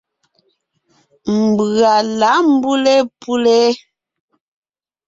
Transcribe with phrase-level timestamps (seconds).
[1.45, 3.57] Mbʉ̀a lǎʼ mbʉ́le pʉ́le.